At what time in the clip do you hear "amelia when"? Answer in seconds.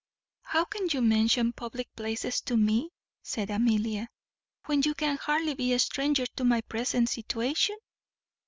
3.51-4.81